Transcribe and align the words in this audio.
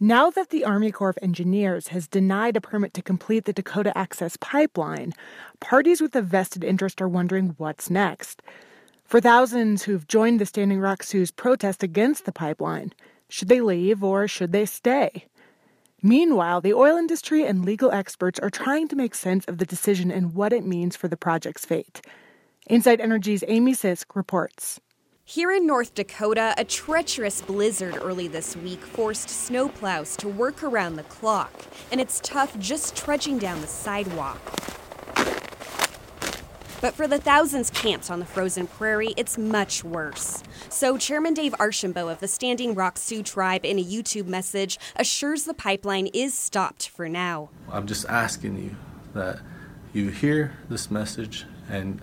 Now 0.00 0.30
that 0.30 0.50
the 0.50 0.64
Army 0.64 0.92
Corps 0.92 1.10
of 1.10 1.18
Engineers 1.20 1.88
has 1.88 2.06
denied 2.06 2.56
a 2.56 2.60
permit 2.60 2.94
to 2.94 3.02
complete 3.02 3.46
the 3.46 3.52
Dakota 3.52 3.96
Access 3.98 4.36
Pipeline, 4.36 5.12
parties 5.58 6.00
with 6.00 6.14
a 6.14 6.22
vested 6.22 6.62
interest 6.62 7.02
are 7.02 7.08
wondering 7.08 7.56
what's 7.58 7.90
next. 7.90 8.40
For 9.04 9.20
thousands 9.20 9.82
who've 9.82 10.06
joined 10.06 10.40
the 10.40 10.46
Standing 10.46 10.78
Rock 10.78 11.02
Sioux's 11.02 11.32
protest 11.32 11.82
against 11.82 12.26
the 12.26 12.32
pipeline, 12.32 12.92
should 13.28 13.48
they 13.48 13.60
leave 13.60 14.04
or 14.04 14.28
should 14.28 14.52
they 14.52 14.66
stay? 14.66 15.26
Meanwhile, 16.00 16.60
the 16.60 16.74
oil 16.74 16.96
industry 16.96 17.44
and 17.44 17.64
legal 17.64 17.90
experts 17.90 18.38
are 18.38 18.50
trying 18.50 18.86
to 18.88 18.96
make 18.96 19.16
sense 19.16 19.46
of 19.46 19.58
the 19.58 19.66
decision 19.66 20.12
and 20.12 20.32
what 20.32 20.52
it 20.52 20.64
means 20.64 20.94
for 20.94 21.08
the 21.08 21.16
project's 21.16 21.64
fate. 21.64 22.02
Inside 22.68 23.00
Energy's 23.00 23.42
Amy 23.48 23.72
Sisk 23.72 24.14
reports. 24.14 24.78
Here 25.30 25.52
in 25.52 25.66
North 25.66 25.94
Dakota, 25.94 26.54
a 26.56 26.64
treacherous 26.64 27.42
blizzard 27.42 27.98
early 28.00 28.28
this 28.28 28.56
week 28.56 28.80
forced 28.80 29.28
snowplows 29.28 30.16
to 30.16 30.26
work 30.26 30.62
around 30.62 30.96
the 30.96 31.02
clock, 31.02 31.52
and 31.92 32.00
it's 32.00 32.18
tough 32.20 32.58
just 32.58 32.96
trudging 32.96 33.36
down 33.36 33.60
the 33.60 33.66
sidewalk. 33.66 34.40
But 36.80 36.94
for 36.94 37.06
the 37.06 37.18
thousands 37.18 37.68
camped 37.68 38.10
on 38.10 38.20
the 38.20 38.24
frozen 38.24 38.68
prairie, 38.68 39.12
it's 39.18 39.36
much 39.36 39.84
worse. 39.84 40.42
So, 40.70 40.96
Chairman 40.96 41.34
Dave 41.34 41.54
Archambault 41.60 42.08
of 42.08 42.20
the 42.20 42.28
Standing 42.28 42.74
Rock 42.74 42.96
Sioux 42.96 43.22
Tribe, 43.22 43.66
in 43.66 43.78
a 43.78 43.84
YouTube 43.84 44.28
message, 44.28 44.78
assures 44.96 45.44
the 45.44 45.52
pipeline 45.52 46.06
is 46.14 46.32
stopped 46.32 46.88
for 46.88 47.06
now. 47.06 47.50
I'm 47.70 47.86
just 47.86 48.06
asking 48.06 48.56
you 48.56 48.76
that 49.12 49.40
you 49.92 50.08
hear 50.08 50.56
this 50.70 50.90
message 50.90 51.44
and 51.68 52.00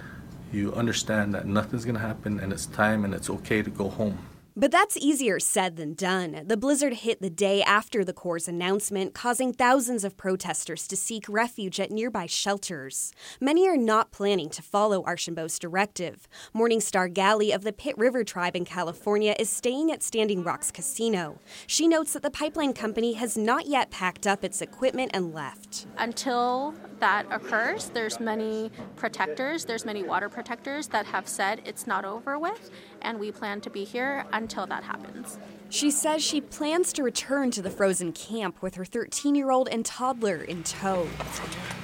you 0.51 0.73
understand 0.73 1.33
that 1.33 1.45
nothing's 1.45 1.85
going 1.85 1.95
to 1.95 2.01
happen 2.01 2.39
and 2.39 2.53
it's 2.53 2.65
time 2.65 3.05
and 3.05 3.13
it's 3.13 3.29
okay 3.29 3.61
to 3.61 3.69
go 3.69 3.89
home. 3.89 4.17
But 4.57 4.71
that's 4.71 4.95
easier 4.95 5.37
said 5.37 5.75
than 5.75 5.95
done. 5.95 6.43
The 6.45 6.55
blizzard 6.55 6.93
hit 6.93 7.21
the 7.21 7.29
day 7.29 7.61
after 7.61 8.05
the 8.05 8.13
Corps' 8.13 8.47
announcement, 8.47 9.13
causing 9.13 9.51
thousands 9.51 10.05
of 10.05 10.15
protesters 10.15 10.87
to 10.87 10.95
seek 10.95 11.27
refuge 11.27 11.77
at 11.77 11.91
nearby 11.91 12.25
shelters. 12.25 13.11
Many 13.41 13.67
are 13.67 13.75
not 13.75 14.11
planning 14.11 14.49
to 14.51 14.61
follow 14.61 15.03
Archambault's 15.03 15.59
directive. 15.59 16.29
Morningstar 16.55 17.13
Gali 17.13 17.53
of 17.53 17.63
the 17.65 17.73
Pit 17.73 17.97
River 17.97 18.23
Tribe 18.23 18.55
in 18.55 18.63
California 18.63 19.35
is 19.37 19.49
staying 19.49 19.91
at 19.91 20.01
Standing 20.01 20.41
Rock's 20.41 20.71
casino. 20.71 21.37
She 21.67 21.85
notes 21.85 22.13
that 22.13 22.23
the 22.23 22.31
pipeline 22.31 22.71
company 22.71 23.13
has 23.15 23.37
not 23.37 23.65
yet 23.67 23.91
packed 23.91 24.25
up 24.25 24.45
its 24.45 24.61
equipment 24.61 25.11
and 25.13 25.33
left. 25.33 25.85
Until 25.97 26.73
that 26.99 27.25
occurs, 27.29 27.89
there's 27.89 28.21
many 28.21 28.71
protectors, 28.95 29.65
there's 29.65 29.83
many 29.83 30.01
water 30.01 30.29
protectors 30.29 30.87
that 30.87 31.05
have 31.07 31.27
said 31.27 31.61
it's 31.65 31.85
not 31.85 32.05
over 32.05 32.39
with, 32.39 32.71
and 33.05 33.19
we 33.19 33.31
plan 33.31 33.61
to 33.61 33.69
be 33.69 33.85
here 33.85 34.25
until 34.33 34.65
that 34.67 34.83
happens. 34.83 35.37
She 35.69 35.91
says 35.91 36.23
she 36.23 36.41
plans 36.41 36.91
to 36.93 37.03
return 37.03 37.51
to 37.51 37.61
the 37.61 37.69
frozen 37.69 38.11
camp 38.11 38.61
with 38.61 38.75
her 38.75 38.85
13 38.85 39.35
year 39.35 39.51
old 39.51 39.69
and 39.69 39.85
toddler 39.85 40.41
in 40.41 40.63
tow. 40.63 41.05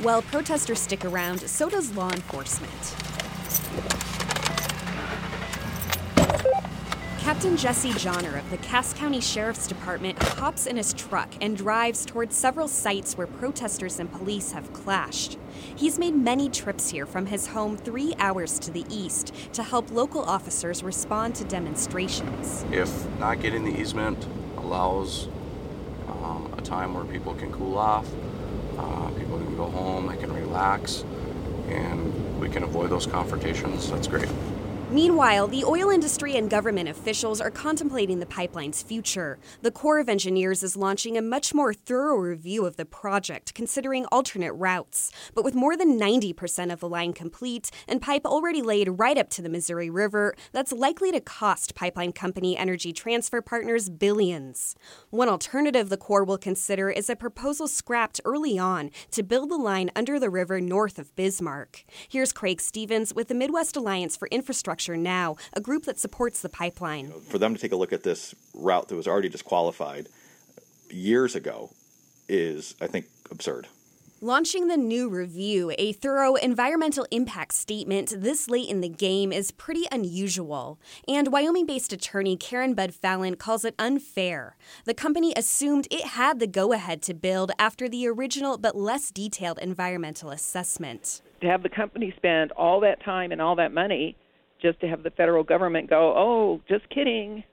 While 0.02 0.24
protesters 0.24 0.80
stick 0.80 1.06
around, 1.06 1.40
so 1.42 1.70
does 1.70 1.96
law 1.96 2.12
enforcement. 2.12 2.72
Captain 7.32 7.56
Jesse 7.56 7.92
Jahner 7.92 8.38
of 8.38 8.50
the 8.50 8.58
Cass 8.58 8.94
County 8.94 9.22
Sheriff's 9.22 9.66
Department 9.66 10.22
hops 10.22 10.66
in 10.68 10.76
his 10.76 10.92
truck 10.92 11.30
and 11.40 11.56
drives 11.56 12.06
towards 12.06 12.36
several 12.36 12.68
sites 12.68 13.18
where 13.18 13.26
protesters 13.26 14.02
and 14.02 14.12
police 14.12 14.52
have 14.52 14.74
clashed. 14.74 15.38
He's 15.74 15.98
made 15.98 16.14
many 16.14 16.50
trips 16.50 16.90
here 16.90 17.06
from 17.06 17.28
his 17.28 17.48
home 17.48 17.78
three 17.78 18.14
hours 18.20 18.60
to 18.60 18.70
the 18.70 18.84
east 18.90 19.34
to 19.54 19.64
help 19.64 19.92
local 19.92 20.22
officers 20.22 20.84
respond 20.84 21.36
to 21.36 21.46
demonstrations. 21.46 22.66
If 22.70 23.08
not 23.18 23.40
getting 23.40 23.64
the 23.64 23.80
easement 23.80 24.28
allows 24.58 25.30
um, 26.10 26.54
a 26.58 26.62
time 26.62 26.94
where 26.94 27.06
people 27.06 27.34
can 27.36 27.50
cool 27.54 27.78
off, 27.78 28.08
uh, 28.78 29.08
people 29.12 29.38
can 29.38 29.56
go 29.56 29.70
home, 29.70 30.08
they 30.08 30.18
can 30.18 30.34
relax, 30.34 31.06
and 31.70 32.42
we 32.42 32.50
can 32.50 32.64
avoid 32.64 32.90
those 32.90 33.08
confrontations, 33.08 33.90
that's 33.90 34.08
great. 34.10 34.28
Meanwhile, 34.92 35.48
the 35.48 35.64
oil 35.64 35.90
industry 35.90 36.36
and 36.36 36.50
government 36.50 36.90
officials 36.90 37.40
are 37.40 37.50
contemplating 37.50 38.20
the 38.20 38.26
pipeline's 38.26 38.84
future. 38.84 39.40
The 39.62 39.72
Corps 39.72 40.00
of 40.00 40.10
Engineers 40.10 40.64
is 40.64 40.76
launching 40.76 41.18
a 41.18 41.22
much 41.22 41.54
more 41.54 41.74
thorough 41.74 42.18
review 42.18 42.66
of 42.66 42.76
the 42.76 42.84
project, 42.84 43.54
considering 43.54 44.06
alternate 44.08 44.52
routes. 44.52 45.10
But 45.34 45.46
with 45.46 45.56
more 45.56 45.78
than 45.78 45.98
90% 45.98 46.74
of 46.74 46.82
the 46.82 46.90
line 46.90 47.14
complete 47.14 47.72
and 47.88 48.02
pipe 48.02 48.26
already 48.26 48.62
laid 48.62 49.00
right 49.00 49.18
up 49.18 49.30
to 49.30 49.42
the 49.42 49.48
Missouri 49.48 49.90
River, 49.90 50.36
that's 50.52 50.74
likely 50.74 51.10
to 51.14 51.22
cost 51.22 51.74
pipeline 51.74 52.12
company 52.12 52.58
Energy 52.58 52.92
Transfer 52.92 53.42
Partners 53.42 53.90
billions. 53.90 54.76
One 55.10 55.30
alternative 55.30 55.88
the 55.88 55.96
Corps 55.96 56.26
will 56.26 56.38
consider 56.38 56.90
is 56.90 57.10
a 57.10 57.16
proposal 57.16 57.70
scrapped 57.70 58.20
early 58.26 58.60
on 58.60 58.92
to 59.12 59.24
build 59.24 59.52
the 59.52 59.56
line 59.56 59.90
under 59.96 60.20
the 60.20 60.30
river 60.30 60.60
north 60.60 61.00
of 61.00 61.16
Bismarck. 61.16 61.86
Here's 62.10 62.34
Craig 62.34 62.60
Stevens 62.60 63.14
with 63.14 63.30
the 63.30 63.36
Midwest 63.36 63.78
Alliance 63.78 64.18
for 64.18 64.28
Infrastructure 64.32 64.81
Now, 64.90 65.38
a 65.54 65.62
group 65.62 65.86
that 65.86 66.00
supports 66.00 66.42
the 66.42 66.50
pipeline. 66.50 67.12
For 67.12 67.38
them 67.38 67.54
to 67.54 67.62
take 67.62 67.72
a 67.72 67.76
look 67.76 67.94
at 67.94 68.04
this 68.04 68.36
route 68.54 68.88
that 68.88 68.96
was 68.96 69.08
already 69.08 69.30
disqualified 69.30 70.08
years 70.90 71.36
ago 71.36 71.70
is, 72.28 72.76
I 72.82 72.88
think, 72.88 73.06
absurd. 73.30 73.68
Launching 74.24 74.68
the 74.68 74.78
new 74.78 75.10
review, 75.10 75.74
a 75.80 75.94
thorough 75.94 76.36
environmental 76.36 77.08
impact 77.10 77.56
statement 77.56 78.14
this 78.16 78.48
late 78.48 78.70
in 78.70 78.80
the 78.80 78.88
game 78.88 79.32
is 79.32 79.50
pretty 79.50 79.86
unusual. 79.92 80.80
And 81.08 81.32
Wyoming 81.32 81.66
based 81.66 81.92
attorney 81.92 82.38
Karen 82.38 82.76
Budd-Falen 82.76 83.40
calls 83.40 83.66
it 83.66 83.74
unfair. 83.80 84.58
The 84.86 84.94
company 84.94 85.34
assumed 85.36 85.88
it 85.90 86.06
had 86.10 86.40
the 86.40 86.46
go 86.46 86.72
ahead 86.72 87.02
to 87.02 87.16
build 87.16 87.52
after 87.58 87.90
the 87.90 88.08
original 88.08 88.60
but 88.60 88.78
less 88.78 89.10
detailed 89.10 89.58
environmental 89.58 90.30
assessment. 90.30 91.24
To 91.42 91.48
have 91.48 91.64
the 91.64 91.70
company 91.70 92.14
spend 92.16 92.52
all 92.52 92.80
that 92.82 93.04
time 93.04 93.32
and 93.32 93.42
all 93.42 93.56
that 93.56 93.74
money 93.74 94.16
just 94.62 94.80
to 94.82 94.88
have 94.88 95.04
the 95.04 95.12
federal 95.12 95.44
government 95.44 95.90
go, 95.90 96.14
oh, 96.16 96.62
just 96.68 96.90
kidding, 96.90 97.44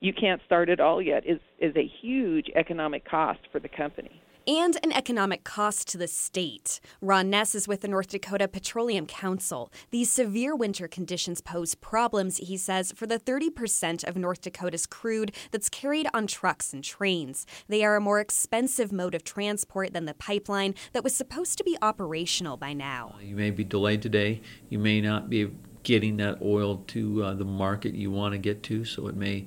you 0.00 0.12
can't 0.12 0.40
start 0.46 0.68
it 0.68 0.80
all 0.80 1.00
yet, 1.00 1.24
is, 1.26 1.40
is 1.58 1.74
a 1.76 1.90
huge 2.02 2.46
economic 2.54 3.08
cost 3.08 3.40
for 3.52 3.60
the 3.60 3.68
company 3.68 4.20
and 4.46 4.76
an 4.82 4.92
economic 4.92 5.44
cost 5.44 5.88
to 5.88 5.98
the 5.98 6.08
state. 6.08 6.80
Ron 7.00 7.30
Ness 7.30 7.54
is 7.54 7.68
with 7.68 7.80
the 7.80 7.88
North 7.88 8.08
Dakota 8.08 8.48
Petroleum 8.48 9.06
Council. 9.06 9.70
These 9.90 10.10
severe 10.10 10.54
winter 10.54 10.88
conditions 10.88 11.40
pose 11.40 11.74
problems, 11.74 12.38
he 12.38 12.56
says, 12.56 12.92
for 12.92 13.06
the 13.06 13.18
30% 13.18 14.04
of 14.04 14.16
North 14.16 14.42
Dakota's 14.42 14.86
crude 14.86 15.34
that's 15.50 15.68
carried 15.68 16.08
on 16.12 16.26
trucks 16.26 16.72
and 16.72 16.84
trains. 16.84 17.46
They 17.68 17.84
are 17.84 17.96
a 17.96 18.00
more 18.00 18.20
expensive 18.20 18.92
mode 18.92 19.14
of 19.14 19.24
transport 19.24 19.92
than 19.92 20.04
the 20.04 20.14
pipeline 20.14 20.74
that 20.92 21.04
was 21.04 21.16
supposed 21.16 21.58
to 21.58 21.64
be 21.64 21.78
operational 21.80 22.56
by 22.56 22.72
now. 22.72 23.16
You 23.22 23.36
may 23.36 23.50
be 23.50 23.64
delayed 23.64 24.02
today. 24.02 24.42
You 24.68 24.78
may 24.78 25.00
not 25.00 25.30
be 25.30 25.50
getting 25.84 26.16
that 26.16 26.38
oil 26.42 26.82
to 26.88 27.22
uh, 27.22 27.34
the 27.34 27.44
market 27.44 27.94
you 27.94 28.10
want 28.10 28.32
to 28.32 28.38
get 28.38 28.62
to, 28.64 28.84
so 28.84 29.06
it 29.06 29.14
may 29.14 29.46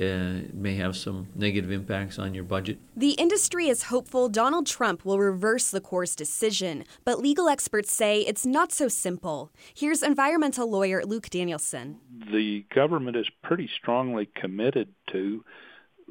uh, 0.00 0.42
may 0.52 0.76
have 0.76 0.96
some 0.96 1.26
negative 1.34 1.72
impacts 1.72 2.18
on 2.18 2.32
your 2.32 2.44
budget. 2.44 2.78
The 2.96 3.12
industry 3.12 3.68
is 3.68 3.84
hopeful 3.84 4.28
Donald 4.28 4.66
Trump 4.66 5.04
will 5.04 5.18
reverse 5.18 5.70
the 5.70 5.80
Corps' 5.80 6.14
decision, 6.14 6.84
but 7.04 7.18
legal 7.18 7.48
experts 7.48 7.90
say 7.90 8.20
it's 8.20 8.46
not 8.46 8.70
so 8.70 8.86
simple. 8.86 9.50
Here's 9.74 10.02
environmental 10.02 10.70
lawyer 10.70 11.04
Luke 11.04 11.30
Danielson. 11.30 11.98
The 12.32 12.64
government 12.72 13.16
is 13.16 13.28
pretty 13.42 13.68
strongly 13.76 14.26
committed 14.26 14.94
to 15.10 15.44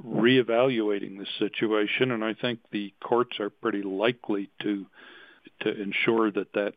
reevaluating 0.04 1.18
the 1.18 1.28
situation, 1.40 2.12
and 2.12 2.24
I 2.24 2.34
think 2.34 2.60
the 2.72 2.94
courts 3.02 3.40
are 3.40 3.50
pretty 3.50 3.84
likely 3.84 4.50
to 4.64 4.86
to 5.62 5.82
ensure 5.82 6.30
that 6.32 6.54
that 6.54 6.74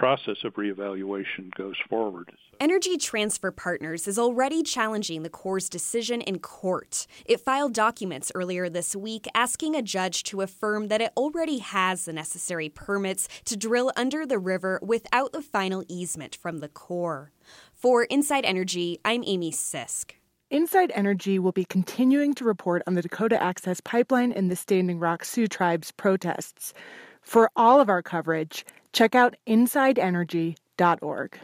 process 0.00 0.38
of 0.44 0.54
reevaluation 0.54 1.54
goes 1.58 1.76
forward. 1.90 2.32
Energy 2.58 2.96
Transfer 2.96 3.50
Partners 3.50 4.08
is 4.08 4.18
already 4.18 4.62
challenging 4.62 5.22
the 5.22 5.28
Corps' 5.28 5.68
decision 5.68 6.22
in 6.22 6.38
court. 6.38 7.06
It 7.26 7.38
filed 7.38 7.74
documents 7.74 8.32
earlier 8.34 8.70
this 8.70 8.96
week 8.96 9.28
asking 9.34 9.76
a 9.76 9.82
judge 9.82 10.22
to 10.22 10.40
affirm 10.40 10.88
that 10.88 11.02
it 11.02 11.12
already 11.18 11.58
has 11.58 12.06
the 12.06 12.14
necessary 12.14 12.70
permits 12.70 13.28
to 13.44 13.58
drill 13.58 13.92
under 13.94 14.24
the 14.24 14.38
river 14.38 14.80
without 14.82 15.32
the 15.32 15.42
final 15.42 15.84
easement 15.86 16.34
from 16.34 16.60
the 16.60 16.68
Corps. 16.68 17.30
For 17.74 18.04
Inside 18.04 18.46
Energy, 18.46 18.98
I'm 19.04 19.22
Amy 19.26 19.52
Sisk. 19.52 20.12
Inside 20.48 20.92
Energy 20.94 21.38
will 21.38 21.52
be 21.52 21.66
continuing 21.66 22.32
to 22.36 22.44
report 22.46 22.82
on 22.86 22.94
the 22.94 23.02
Dakota 23.02 23.40
Access 23.40 23.82
Pipeline 23.82 24.32
and 24.32 24.50
the 24.50 24.56
Standing 24.56 24.98
Rock 24.98 25.26
Sioux 25.26 25.46
Tribe's 25.46 25.92
protests. 25.92 26.72
For 27.20 27.50
all 27.54 27.80
of 27.80 27.90
our 27.90 28.00
coverage, 28.02 28.64
check 28.92 29.14
out 29.14 29.36
insideenergy.org. 29.46 31.40